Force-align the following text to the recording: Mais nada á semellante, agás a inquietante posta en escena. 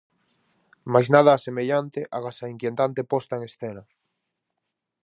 Mais 0.91 1.07
nada 1.15 1.35
á 1.37 1.39
semellante, 1.47 1.99
agás 2.17 2.37
a 2.45 2.51
inquietante 2.53 3.01
posta 3.11 3.33
en 3.37 3.43
escena. 3.49 3.83